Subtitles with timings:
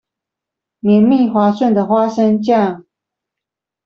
[0.79, 2.85] 綿密滑順的花生醬